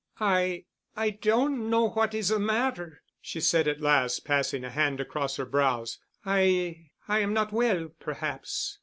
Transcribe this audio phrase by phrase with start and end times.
[0.19, 5.45] "I—I don't know—what is the matter," she said at last, passing a hand across her
[5.45, 5.99] brows.
[6.25, 8.79] "I—I am not well, perhaps.